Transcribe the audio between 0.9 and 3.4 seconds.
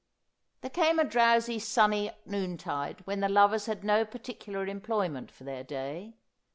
a drowsy sunny noontide when the